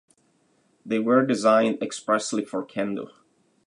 They 0.83 0.97
were 0.97 1.23
designed 1.23 1.83
expressly 1.83 2.43
for 2.43 2.65
kendo. 2.65 3.11